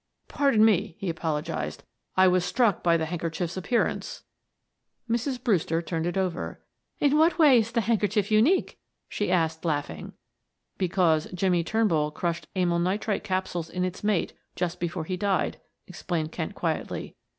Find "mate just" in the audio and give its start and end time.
14.03-14.79